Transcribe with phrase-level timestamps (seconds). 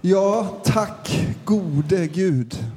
[0.00, 2.72] Ja, tack gode Gud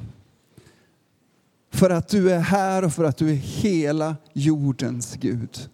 [1.70, 5.70] för att du är här och för att du är hela jordens Gud.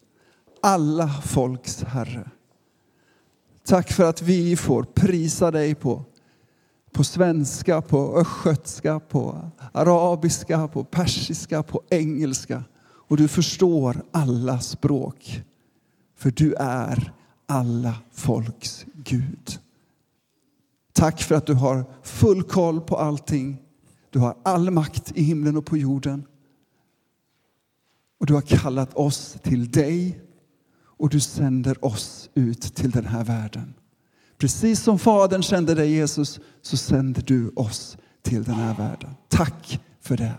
[0.62, 2.30] Alla folks Herre.
[3.64, 6.04] Tack för att vi får prisa dig på,
[6.92, 12.64] på svenska, på östgötska, på arabiska, på persiska, på engelska.
[12.80, 15.42] Och du förstår alla språk.
[16.16, 17.12] För du är
[17.46, 19.60] alla folks Gud.
[20.98, 23.62] Tack för att du har full koll på allting.
[24.10, 26.26] Du har all makt i himlen och på jorden.
[28.20, 30.20] Och du har kallat oss till dig
[30.80, 33.74] och du sänder oss ut till den här världen.
[34.38, 39.10] Precis som Fadern sände dig Jesus så sänder du oss till den här världen.
[39.28, 40.34] Tack för det.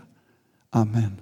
[0.70, 1.20] Amen.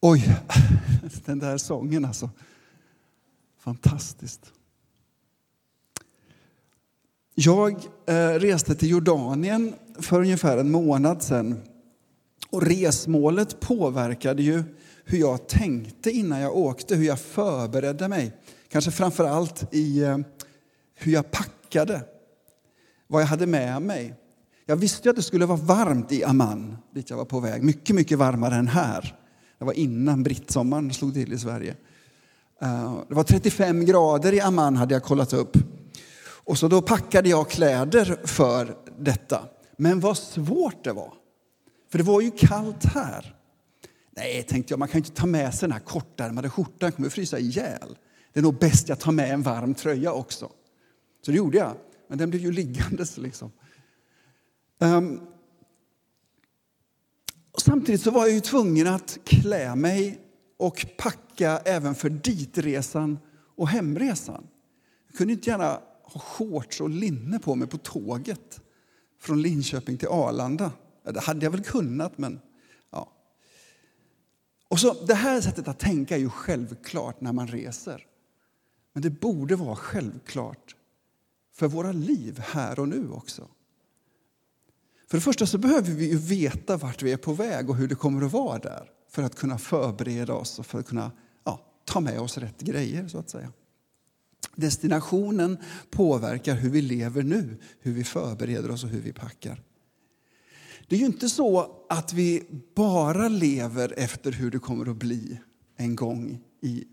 [0.00, 0.36] Oj,
[1.24, 2.30] den där sången alltså.
[3.64, 4.52] Fantastiskt.
[7.34, 7.72] Jag
[8.06, 11.60] eh, reste till Jordanien för ungefär en månad sedan.
[12.50, 14.62] Och resmålet påverkade ju
[15.04, 18.32] hur jag tänkte innan jag åkte, hur jag förberedde mig.
[18.68, 20.18] Kanske framför allt i eh,
[20.94, 22.02] hur jag packade,
[23.06, 24.14] vad jag hade med mig.
[24.66, 27.62] Jag visste att det skulle vara varmt i Amman, dit jag var på väg.
[27.62, 29.18] Mycket, mycket varmare än här.
[29.58, 31.76] Det var innan brittsommaren slog till i Sverige.
[32.62, 35.56] Eh, det var 35 grader i Amman hade jag kollat upp.
[36.44, 39.44] Och så då packade jag kläder för detta.
[39.76, 41.14] Men vad svårt det var.
[41.90, 43.36] För det var ju kallt här.
[44.16, 47.08] Nej, tänkte jag, man kan inte ta med sig den här kortärmade skjortan, jag kommer
[47.08, 47.98] frysa ihjäl.
[48.32, 50.50] Det är nog bäst jag tar med en varm tröja också.
[51.24, 51.72] Så det gjorde jag,
[52.08, 53.52] men den blev ju liggandes liksom.
[54.78, 55.20] Um,
[57.52, 60.21] och samtidigt så var jag ju tvungen att klä mig
[60.62, 63.18] och packa även för ditresan
[63.56, 64.46] och hemresan.
[65.06, 68.60] Jag kunde inte gärna ha shorts och linne på mig på tåget
[69.20, 70.72] från Linköping till Arlanda.
[71.04, 72.40] Det hade jag väl kunnat, men
[72.90, 73.12] ja.
[74.68, 78.06] Och så, det här sättet att tänka är ju självklart när man reser.
[78.92, 80.76] Men det borde vara självklart
[81.54, 83.48] för våra liv här och nu också.
[85.08, 87.88] För det första så behöver vi ju veta vart vi är på väg och hur
[87.88, 91.12] det kommer att vara där för att kunna förbereda oss och för att kunna
[91.44, 93.08] ja, ta med oss rätt grejer.
[93.08, 93.52] så att säga.
[94.56, 95.58] Destinationen
[95.90, 99.62] påverkar hur vi lever nu, hur vi förbereder oss och hur vi packar.
[100.88, 105.40] Det är ju inte så att vi bara lever efter hur det kommer att bli
[105.76, 106.84] en gång i,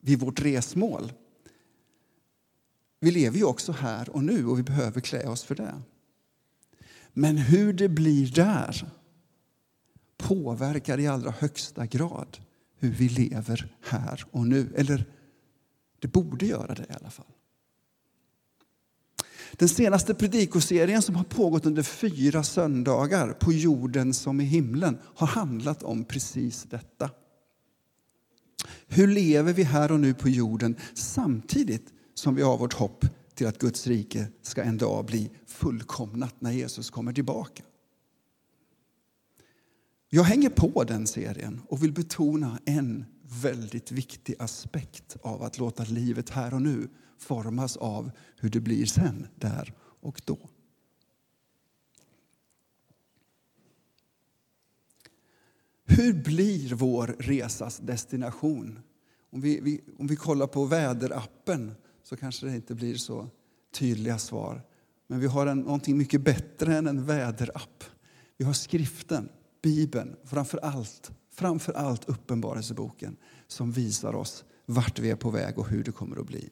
[0.00, 1.12] vid vårt resmål.
[3.00, 5.82] Vi lever ju också här och nu och vi behöver klä oss för det.
[7.12, 8.90] Men hur det blir där
[10.18, 12.38] påverkar i allra högsta grad
[12.78, 14.72] hur vi lever här och nu.
[14.76, 15.04] Eller
[15.98, 17.26] det borde göra det i alla fall.
[19.52, 25.26] Den senaste predikoserien som har pågått under fyra söndagar på jorden som i himlen har
[25.26, 27.10] handlat om precis detta.
[28.86, 33.04] Hur lever vi här och nu på jorden samtidigt som vi har vårt hopp
[33.34, 37.62] till att Guds rike ska en dag bli fullkomnat när Jesus kommer tillbaka?
[40.10, 43.04] Jag hänger på den serien och vill betona en
[43.42, 46.88] väldigt viktig aspekt av att låta livet här och nu
[47.18, 50.38] formas av hur det blir sen, där och då.
[55.84, 58.80] Hur blir vår resas destination?
[59.30, 63.28] Om vi, vi, om vi kollar på väderappen så kanske det inte blir så
[63.72, 64.62] tydliga svar.
[65.06, 67.84] Men vi har en, någonting mycket bättre än en väderapp.
[68.36, 69.28] Vi har skriften,
[69.62, 75.68] Bibeln, framför allt, framför allt Uppenbarelseboken som visar oss vart vi är på väg och
[75.68, 76.50] hur det kommer att bli.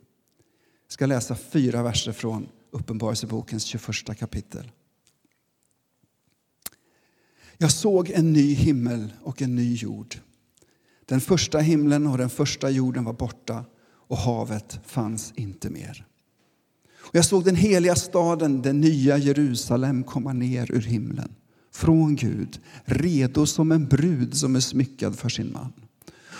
[0.87, 4.71] Jag ska läsa fyra verser från Uppenbarelsebokens 21 kapitel.
[7.59, 10.17] Jag såg en ny himmel och en ny jord.
[11.05, 16.07] Den första himlen och den första jorden var borta och havet fanns inte mer.
[16.95, 21.35] Och jag såg den heliga staden, den nya Jerusalem, komma ner ur himlen
[21.77, 25.73] från Gud, redo som en brud som är smyckad för sin man.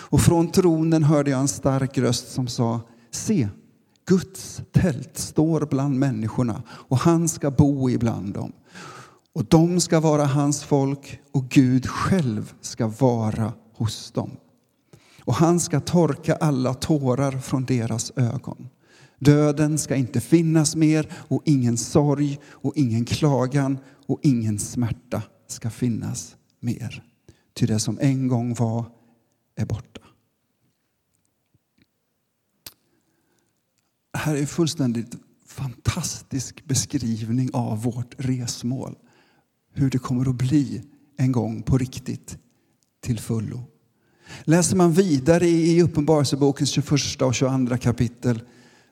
[0.09, 2.81] Och från tronen hörde jag en stark röst som sa,
[3.11, 3.47] se,
[4.05, 8.51] Guds tält står bland människorna och han ska bo ibland dem.
[9.33, 14.31] Och de ska vara hans folk och Gud själv ska vara hos dem.
[15.23, 18.69] Och han ska torka alla tårar från deras ögon.
[19.19, 23.77] Döden ska inte finnas mer och ingen sorg och ingen klagan
[24.07, 27.03] och ingen smärta ska finnas mer.
[27.53, 28.85] Ty det som en gång var
[29.55, 30.01] är borta.
[34.13, 35.15] Det här är en fullständigt
[35.45, 38.95] fantastisk beskrivning av vårt resmål.
[39.73, 40.83] Hur det kommer att bli
[41.17, 42.37] en gång på riktigt
[43.01, 43.63] till fullo.
[44.43, 48.41] Läser man vidare i Uppenbarelsebokens 21 och 22 kapitel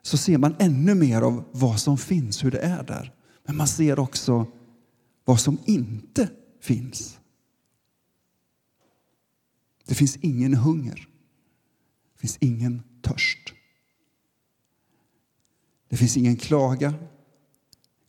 [0.02, 3.14] så ser man ännu mer av vad som finns, hur det är där.
[3.46, 4.48] Men man ser också
[5.25, 6.30] vad som inte
[6.62, 7.19] finns.
[9.86, 11.07] Det finns ingen hunger.
[12.13, 13.54] Det finns ingen törst.
[15.89, 16.94] Det finns ingen klaga,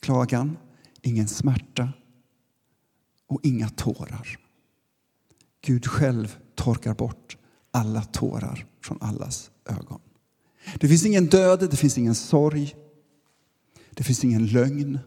[0.00, 0.58] klagan,
[1.02, 1.92] ingen smärta
[3.26, 4.38] och inga tårar.
[5.60, 7.36] Gud själv torkar bort
[7.70, 10.00] alla tårar från allas ögon.
[10.80, 12.74] Det finns ingen död, det finns ingen sorg.
[13.90, 14.98] Det finns ingen lögn.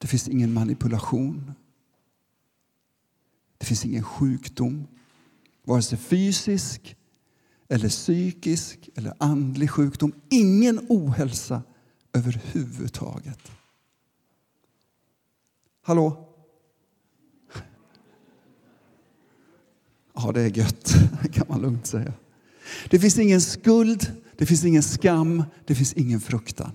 [0.00, 1.52] Det finns ingen manipulation.
[3.58, 4.86] Det finns ingen sjukdom,
[5.64, 6.96] vare sig fysisk
[7.68, 10.12] eller psykisk eller andlig sjukdom.
[10.30, 11.62] Ingen ohälsa
[12.12, 13.50] överhuvudtaget.
[15.82, 16.26] Hallå?
[20.14, 20.94] Ja, det är gött,
[21.32, 22.12] kan man lugnt säga.
[22.90, 26.72] Det finns ingen skuld, det finns ingen skam, det finns ingen fruktan.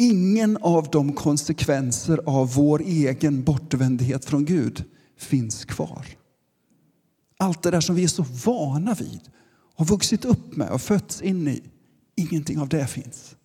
[0.00, 4.84] Ingen av de konsekvenser av vår egen bortvändhet från Gud
[5.16, 6.06] finns kvar.
[7.36, 9.20] Allt det där som vi är så vana vid,
[9.74, 11.62] har vuxit upp med och fötts in i,
[12.16, 13.36] ingenting av det finns.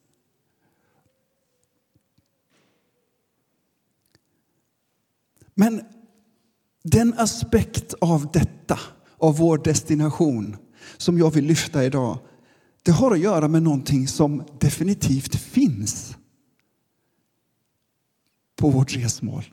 [5.54, 5.82] Men
[6.84, 8.80] den aspekt av detta,
[9.18, 10.58] av vår destination,
[10.98, 12.18] som jag vill lyfta idag,
[12.84, 16.16] det har att göra med någonting som definitivt finns
[18.64, 19.44] på vårt resmål.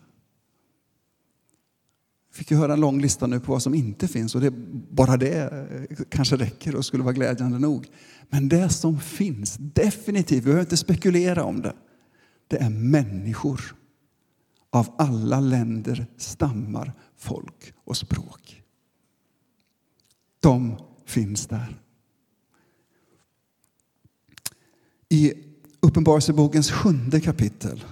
[2.29, 4.51] Jag fick ju höra en lång lista nu på vad som inte finns och det,
[4.91, 7.87] bara det eh, kanske räcker och skulle vara glädjande nog.
[8.29, 11.73] Men det som finns, definitivt, vi behöver inte spekulera om det,
[12.49, 13.77] det är människor
[14.71, 18.63] av alla länder, stammar, folk och språk.
[20.41, 20.77] De
[21.07, 21.81] finns där.
[25.09, 25.33] I
[25.81, 27.85] Uppenbarelsebokens sjunde kapitel,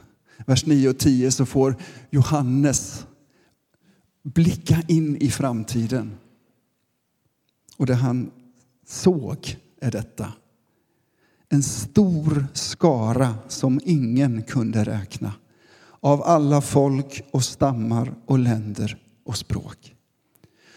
[0.46, 1.76] vers 9 och 10, så får
[2.10, 3.06] Johannes
[4.22, 6.10] blicka in i framtiden.
[7.76, 8.30] Och det han
[8.86, 10.32] såg är detta.
[11.48, 15.32] En stor skara som ingen kunde räkna
[16.00, 19.94] av alla folk och stammar och länder och språk.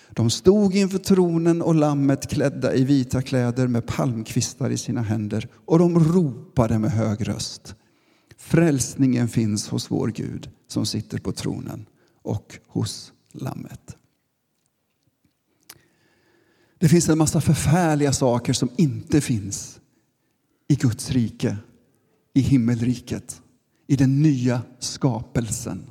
[0.09, 5.47] De stod inför tronen och lammet klädda i vita kläder med palmkvistar i sina händer
[5.65, 7.75] och de ropade med hög röst.
[8.51, 11.85] Frälsningen finns hos vår Gud som sitter på tronen
[12.21, 13.97] och hos lammet.
[16.77, 19.79] Det finns en massa förfärliga saker som inte finns
[20.67, 21.57] i Guds rike,
[22.33, 23.41] i himmelriket,
[23.87, 25.89] i den nya skapelsen.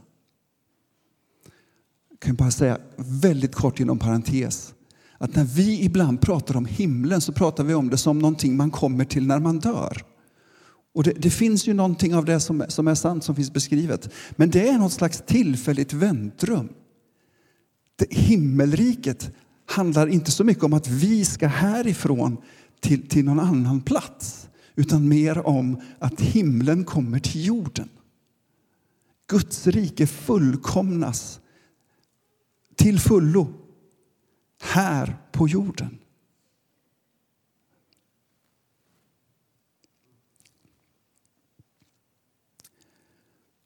[2.11, 4.75] Jag kan bara säga väldigt kort inom parentes
[5.19, 8.71] att när vi ibland pratar om himlen så pratar vi om det som någonting man
[8.71, 10.10] kommer till när man dör.
[10.93, 14.13] Och det, det, finns ju någonting av det som, som är sant som finns beskrivet.
[14.31, 16.69] Men det är något slags tillfälligt väntrum.
[17.97, 19.31] Det, himmelriket
[19.67, 22.37] handlar inte så mycket om att vi ska härifrån
[22.81, 24.49] till, till någon annan plats.
[24.75, 27.89] Utan mer om att himlen kommer till jorden.
[29.29, 31.41] Guds rike fullkomnas
[32.77, 33.53] till fullo
[34.63, 35.99] här på jorden.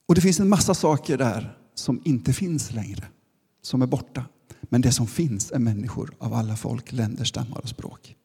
[0.07, 3.05] Och det finns en massa saker där som inte finns längre,
[3.63, 4.25] som är borta.
[4.63, 8.17] Men det som finns är människor av alla folk, länder, stammar och språk.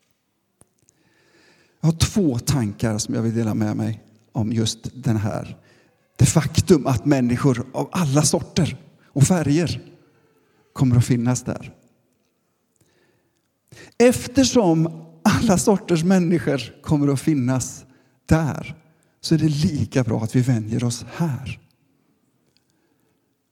[1.82, 5.58] Jag har två tankar som jag vill dela med mig om just den här.
[6.16, 9.82] Det faktum att människor av alla sorter och färger
[10.74, 11.76] kommer att finnas där.
[13.98, 17.86] Eftersom alla sorters människor kommer att finnas
[18.26, 18.76] där
[19.22, 21.60] så är det lika bra att vi vänjer oss här.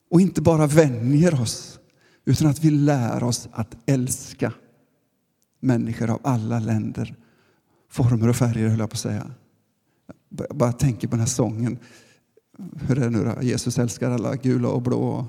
[0.10, 1.80] Och inte bara vänjer oss,
[2.26, 4.54] utan att vi lär oss att älska
[5.60, 7.16] människor av alla länder,
[7.90, 9.32] former och färger, höll jag på att säga.
[10.30, 11.80] Jag bara tänker på den här sången.
[12.88, 13.42] Hur är det nu då?
[13.42, 15.28] Jesus älskar alla gula och blå.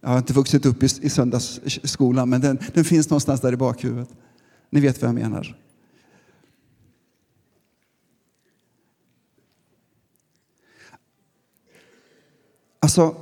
[0.00, 3.56] Jag har inte vuxit upp i, i söndagsskolan, men den, den finns någonstans där i
[3.56, 4.08] bakhuvudet.
[4.70, 5.56] Ni vet vad jag menar.
[12.80, 13.16] Alltså,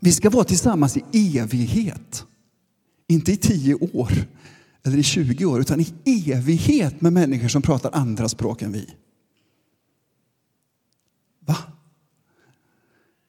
[0.00, 2.26] vi ska vara tillsammans i evighet.
[3.08, 4.12] Inte i tio år
[4.86, 8.94] eller i 20 år, utan i evighet med människor som pratar andra språk än vi.
[11.40, 11.56] Va?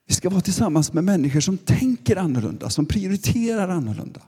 [0.06, 4.22] Vi ska vara tillsammans med människor som tänker annorlunda, som prioriterar annorlunda.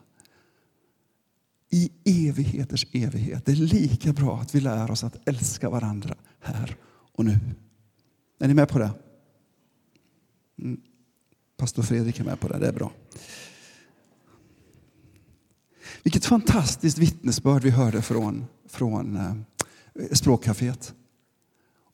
[1.70, 3.46] I evigheters evighet.
[3.46, 6.76] Det är lika bra att vi lär oss att älska varandra här
[7.12, 7.38] och nu.
[8.38, 8.90] Är ni med på det?
[10.58, 10.80] Mm.
[11.60, 12.92] Pastor Fredrik är med på det, det är bra.
[16.02, 19.32] Vilket fantastiskt vittnesbörd vi hörde från, från eh,
[20.12, 20.94] språkcaféet.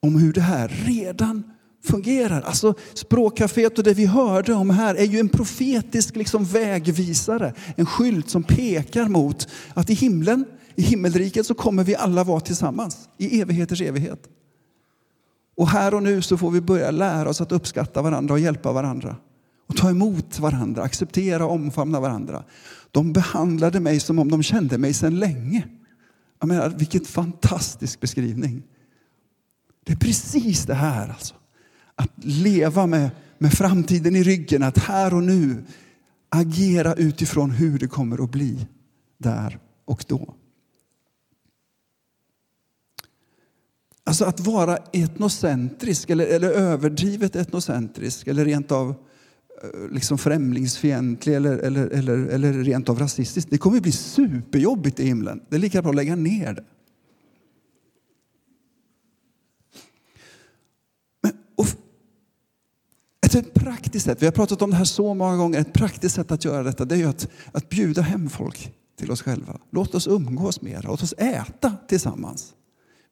[0.00, 1.42] Om hur det här redan
[1.85, 2.42] fungerar.
[2.42, 7.54] Alltså språkcaféet och det vi hörde om här är ju en profetisk liksom vägvisare.
[7.76, 10.44] En skylt som pekar mot att i himlen,
[10.75, 14.28] i himmelriket så kommer vi alla vara tillsammans i evigheters evighet.
[15.56, 18.73] Och här och nu så får vi börja lära oss att uppskatta varandra och hjälpa
[18.73, 19.16] varandra.
[19.66, 22.44] Och ta emot varandra, acceptera och omfamna varandra.
[22.90, 25.68] De behandlade mig som om de kände mig sedan länge.
[26.40, 28.62] Jag menar, vilken fantastisk beskrivning.
[29.85, 31.35] Det är precis det här alltså.
[31.94, 35.64] Att leva med, med framtiden i ryggen, att här och nu
[36.28, 38.66] agera utifrån hur det kommer att bli
[39.18, 40.35] där och då.
[44.04, 48.94] Alltså att vara etnocentrisk eller, eller överdrivet etnocentrisk eller rent av
[49.62, 53.50] Eh, liksom främlingsfientlig eller, eller, eller, eller rent av rasistisk.
[53.50, 55.40] Det kommer att bli superjobbigt i himlen.
[55.48, 56.64] Det är lika bra att lägga ner det.
[61.22, 61.66] Men, och,
[63.34, 66.32] ett praktiskt sätt, vi har pratat om det här så många gånger, ett praktiskt sätt
[66.32, 69.58] att göra detta det är att, att bjuda hem folk till oss själva.
[69.70, 72.52] Låt oss umgås mer, låt oss äta tillsammans.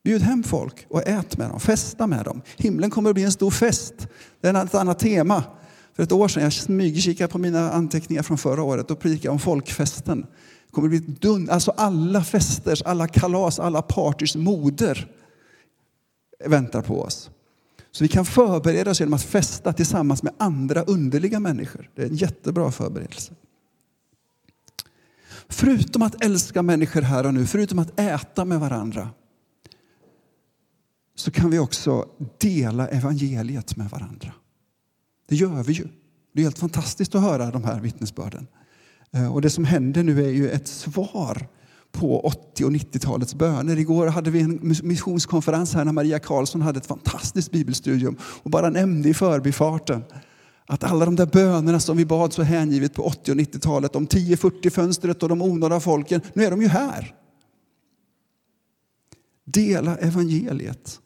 [0.05, 2.43] Bjud hem folk och ät med dem, festa med dem.
[2.57, 3.95] Himlen kommer att bli en stor fest.
[4.41, 5.45] Det är ett annat tema.
[5.95, 9.39] För ett år sedan, jag smygkikade på mina anteckningar från förra året, och predikade om
[9.39, 10.21] folkfesten.
[10.67, 15.11] Det kommer att bli dun, alltså alla festers, alla kalas, alla partys moder
[16.47, 17.31] väntar på oss.
[17.91, 21.91] Så vi kan förbereda oss genom att festa tillsammans med andra underliga människor.
[21.95, 23.33] Det är en jättebra förberedelse.
[25.49, 29.11] Förutom att älska människor här och nu, förutom att äta med varandra,
[31.15, 32.09] så kan vi också
[32.39, 34.33] dela evangeliet med varandra.
[35.27, 35.89] Det gör vi ju.
[36.33, 38.47] Det är helt fantastiskt att höra de här vittnesbörden.
[39.13, 41.49] Eh, och det som händer nu är ju ett svar
[41.93, 43.79] på 80 och 90-talets böner.
[43.79, 48.71] Igår hade vi en missionskonferens här när Maria Karlsson hade ett fantastiskt bibelstudium och bara
[48.71, 50.05] nämnde i förbifarten
[50.67, 54.05] att alla de där bönerna som vi bad så hängivet på 80 och 90-talet om
[54.05, 57.15] 1040 fönstret och de onådda folken, nu är de ju här.
[59.45, 61.01] Dela evangeliet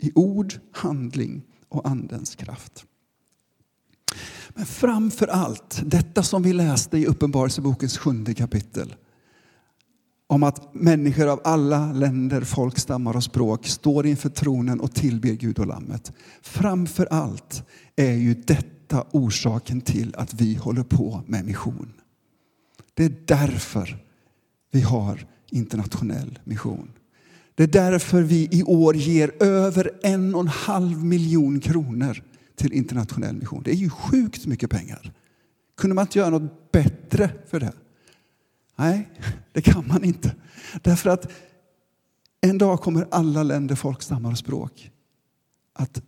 [0.00, 2.84] i ord, handling och andens kraft.
[4.48, 8.94] Men framför allt, detta som vi läste i Uppenbarelsebokens sjunde kapitel
[10.26, 15.58] om att människor av alla länder, folkstammar och språk står inför tronen och tillber Gud
[15.58, 16.12] och Lammet.
[16.42, 17.62] Framför allt
[17.96, 21.92] är ju detta orsaken till att vi håller på med mission.
[22.94, 24.04] Det är därför
[24.70, 26.92] vi har internationell mission.
[27.60, 32.22] Det är därför vi i år ger över en och en halv miljon kronor
[32.56, 33.62] till internationell mission.
[33.62, 35.12] Det är ju sjukt mycket pengar.
[35.76, 37.72] Kunde man inte göra något bättre för det?
[38.76, 39.10] Nej,
[39.52, 40.34] det kan man inte.
[40.82, 41.32] Därför att
[42.40, 44.90] en dag kommer alla länder, folk, stammar och språk
[45.72, 46.02] att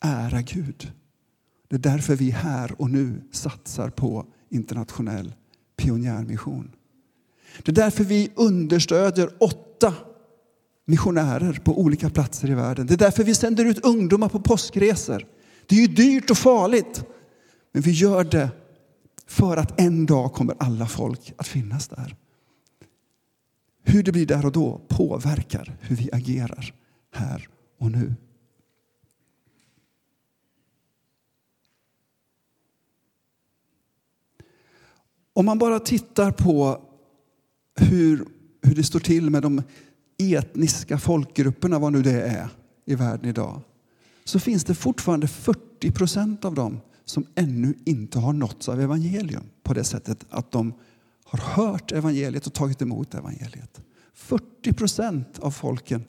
[0.00, 0.92] ära Gud.
[1.68, 5.34] Det är därför vi här och nu satsar på internationell
[5.76, 6.70] pionjärmission.
[7.62, 9.94] Det är därför vi understödjer åtta
[10.90, 12.86] missionärer på olika platser i världen.
[12.86, 15.26] Det är därför vi sänder ut ungdomar på påskresor.
[15.66, 17.04] Det är ju dyrt och farligt,
[17.72, 18.50] men vi gör det
[19.26, 22.16] för att en dag kommer alla folk att finnas där.
[23.84, 26.74] Hur det blir där och då påverkar hur vi agerar
[27.12, 28.14] här och nu.
[35.32, 36.82] Om man bara tittar på
[37.76, 38.24] hur,
[38.62, 39.62] hur det står till med de
[40.20, 42.48] etniska folkgrupperna, vad nu det är,
[42.84, 43.62] i världen idag
[44.24, 49.44] så finns det fortfarande 40 procent av dem som ännu inte har nåtts av evangelium
[49.62, 50.74] på det sättet att de
[51.24, 53.80] har hört evangeliet och tagit emot evangeliet.
[54.14, 56.04] 40 procent av folken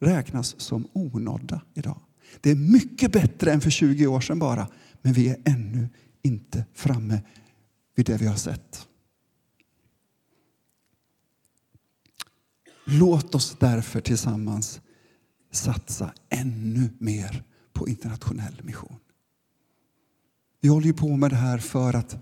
[0.00, 2.00] räknas som onådda idag.
[2.40, 4.68] Det är mycket bättre än för 20 år sedan bara,
[5.02, 5.88] men vi är ännu
[6.22, 7.20] inte framme
[7.94, 8.85] vid det vi har sett.
[12.88, 14.80] Låt oss därför tillsammans
[15.52, 18.96] satsa ännu mer på internationell mission.
[20.60, 22.16] Vi håller ju på med det här för att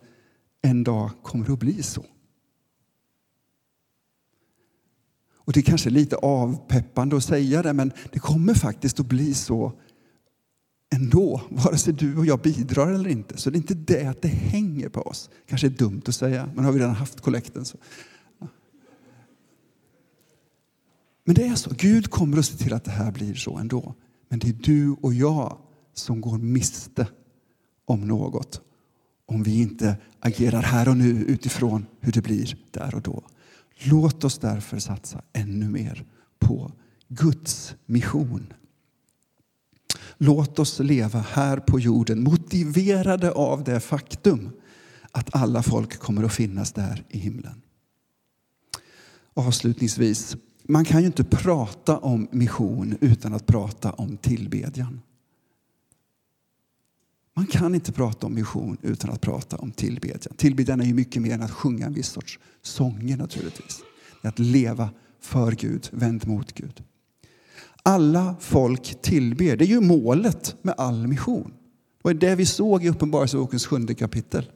[0.62, 2.04] en dag kommer det att bli så.
[5.35, 9.35] Och det är kanske lite avpeppande att säga det, men det kommer faktiskt att bli
[9.35, 9.73] så
[10.94, 13.37] ändå, vare sig du och jag bidrar eller inte.
[13.37, 15.30] Så det är inte det att det hänger på oss.
[15.47, 17.78] kanske är dumt att säga, men har vi redan haft kollekten så.
[21.25, 23.95] Men det är så, Gud kommer att se till att det här blir så ändå.
[24.28, 25.59] Men det är du och jag
[25.95, 27.07] som går miste
[27.85, 28.61] om något
[29.26, 33.23] om vi inte agerar här och nu utifrån hur det blir där och då.
[33.85, 36.04] Låt oss därför satsa ännu mer
[36.38, 36.73] på
[37.09, 38.52] Guds mission.
[40.19, 44.50] Låt oss leva här på jorden motiverade av det faktum
[45.11, 47.62] att alla folk kommer att finnas där i himlen.
[49.35, 50.37] Avslutningsvis,
[50.68, 55.00] man kan ju inte prata om mission utan att prata om tillbedjan.
[57.37, 60.35] Man kan inte prata om mission utan att prata om tillbedjan.
[60.37, 63.83] Tillbedjan är ju mycket mer än att sjunga en viss sorts sånger naturligtvis.
[64.23, 64.90] Det är att leva
[65.21, 66.83] för Gud, vänd mot Gud.
[67.83, 69.56] Alla folk tillber.
[69.56, 71.50] Det är ju målet med all mission.
[71.50, 74.50] Det var det vi såg i Uppenbarelsebokens sjunde kapitel.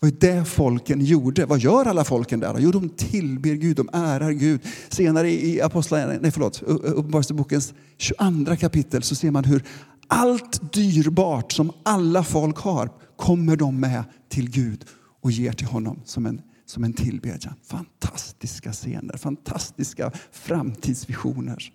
[0.00, 1.46] Det var det folken gjorde?
[1.46, 2.58] Vad gör alla folken där?
[2.58, 4.60] Jo, de tillber Gud, de ärar Gud.
[4.88, 9.64] Senare i Uppenbarelsebokens 22 kapitel så ser man hur
[10.06, 14.84] allt dyrbart som alla folk har kommer de med till Gud
[15.20, 17.54] och ger till honom som en, som en tillbedjan.
[17.62, 21.72] Fantastiska scener, fantastiska framtidsvisioner.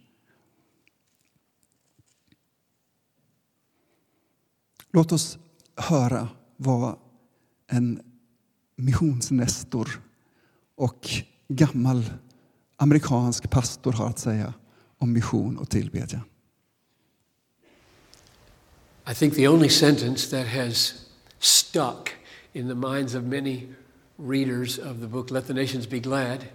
[4.92, 5.38] Låt oss
[5.76, 6.28] höra
[6.58, 6.96] vad
[7.68, 8.02] en
[8.76, 10.02] missionsnestor
[10.76, 11.10] och
[11.48, 12.04] gammal
[12.78, 14.54] amerikansk pastor har att säga
[14.98, 16.22] om mission och tillbedjan.
[19.12, 20.94] I think the only sentence that has
[21.40, 22.10] stuck
[22.54, 23.68] in the minds of many
[24.18, 26.46] readers of the book, Let the Nations Be Glad,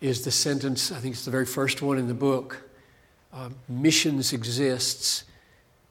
[0.00, 2.68] is the sentence, I think it's the very first one in the book
[3.32, 5.24] uh, missions exists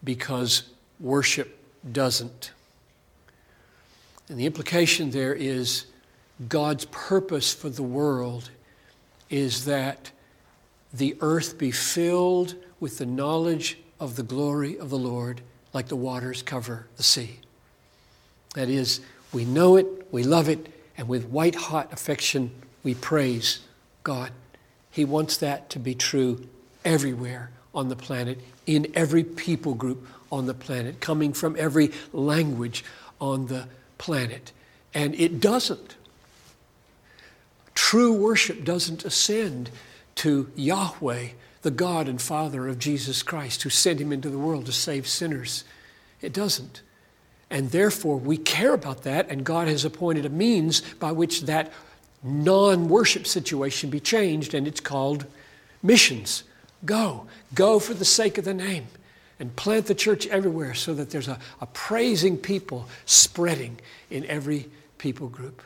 [0.03, 0.63] because
[0.99, 1.57] worship
[1.91, 2.51] doesn't.
[4.33, 5.85] And the implication there is
[6.49, 8.49] God's purpose for the world
[9.29, 10.09] is that
[10.91, 15.41] the earth be filled with the knowledge of the glory of the Lord
[15.71, 17.41] like the waters cover the sea.
[18.55, 20.67] That is, we know it, we love it,
[20.97, 22.49] and with white hot affection,
[22.83, 23.59] we praise
[24.01, 24.31] God.
[24.89, 26.47] He wants that to be true
[26.83, 32.83] everywhere on the planet, in every people group on the planet, coming from every language
[33.21, 33.69] on the planet.
[33.97, 34.51] Planet,
[34.93, 35.95] and it doesn't.
[37.75, 39.69] True worship doesn't ascend
[40.15, 41.29] to Yahweh
[41.63, 45.07] the God and Father of Jesus Christ, who sent him into the world to save
[45.07, 45.63] sinners.
[46.21, 46.81] It doesn't.
[47.49, 51.71] And therefore, we care about that, and God has appointed a means by which that
[52.21, 55.25] non worship situation be changed, and it's called
[55.81, 56.43] missions.
[56.85, 57.27] Go.
[57.53, 58.87] Go for the sake of the name.
[59.43, 63.77] And plant the church everywhere so that there's a, a praising people spreading
[64.09, 65.61] in every people group.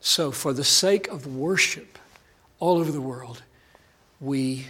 [0.00, 1.98] So, for the sake of worship
[2.60, 3.42] all over the world,
[4.20, 4.66] we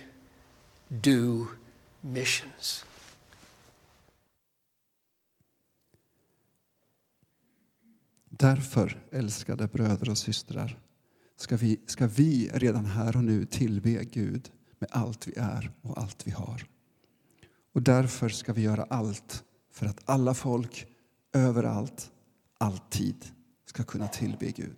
[1.03, 1.49] do
[2.03, 2.85] missions.
[8.31, 10.79] Därför, älskade bröder och systrar,
[11.37, 15.99] ska vi, ska vi redan här och nu tillbe Gud med allt vi är och
[15.99, 16.65] allt vi har.
[17.79, 20.87] Och därför ska vi göra allt för att alla folk
[21.33, 22.11] överallt,
[22.59, 23.25] alltid
[23.67, 24.77] ska kunna tillbe Gud.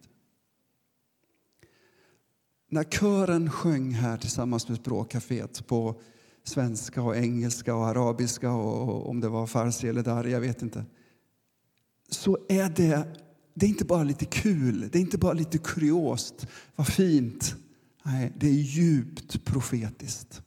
[2.68, 6.00] När kören sjöng här tillsammans med språkcaféet på
[6.44, 10.84] svenska och engelska och arabiska och om det var farsi eller där, jag vet inte.
[12.08, 13.08] Så är det,
[13.54, 17.54] det är inte bara lite kul, det är inte bara lite kuriost, vad fint.
[18.04, 20.42] Nej, det är djupt profetiskt.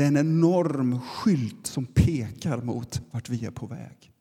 [0.00, 4.12] Det är en enorm skylt som pekar mot vart vi är på väg.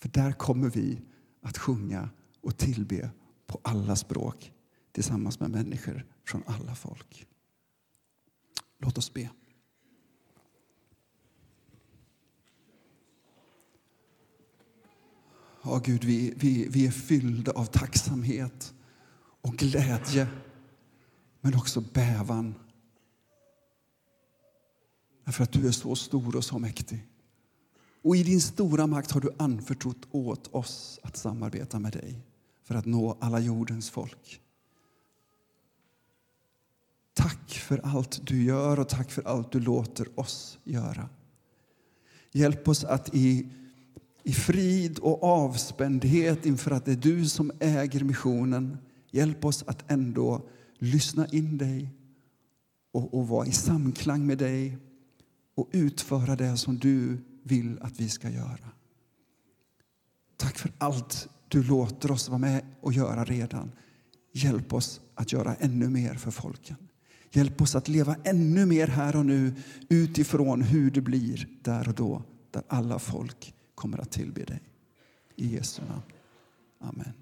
[0.00, 1.00] För där kommer vi
[1.42, 3.10] att sjunga och tillbe
[3.46, 4.52] på alla språk
[4.92, 7.26] tillsammans med människor från alla folk.
[8.78, 9.30] Låt oss be.
[15.62, 18.74] Ja, Gud, vi, vi, vi är fyllda av tacksamhet
[19.40, 20.28] och glädje,
[21.40, 22.54] men också bävan.
[25.28, 27.06] Därför att du är så stor och så mäktig.
[28.02, 32.20] Och i din stora makt har du anförtrott åt oss att samarbeta med dig
[32.64, 34.40] för att nå alla jordens folk.
[37.14, 41.08] Tack för allt du gör och tack för allt du låter oss göra.
[42.32, 43.48] Hjälp oss att i,
[44.22, 48.78] i frid och avspändhet inför att det är du som äger missionen,
[49.10, 51.90] hjälp oss att ändå lyssna in dig
[52.92, 54.78] och, och vara i samklang med dig
[55.58, 58.70] och utföra det som du vill att vi ska göra.
[60.36, 63.72] Tack för allt du låter oss vara med och göra redan.
[64.32, 66.76] Hjälp oss att göra ännu mer för folken.
[67.30, 69.54] Hjälp oss att leva ännu mer här och nu
[69.88, 74.60] utifrån hur det blir där och då, där alla folk kommer att tillbe dig.
[75.36, 76.02] I Jesu namn.
[76.80, 77.12] Amen.